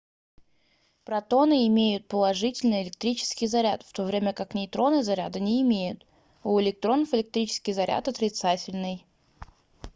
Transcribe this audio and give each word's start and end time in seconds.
протоны 1.05 1.67
имеют 1.67 2.07
положительный 2.07 2.81
электрический 2.83 3.45
заряд 3.45 3.83
в 3.83 3.93
то 3.93 4.03
время 4.03 4.33
как 4.33 4.55
нейтроны 4.55 5.03
заряда 5.03 5.39
не 5.39 5.61
имеют 5.61 6.07
у 6.43 6.59
электронов 6.59 7.13
электрический 7.13 7.73
заряд 7.73 8.07
отрицательный 8.07 9.05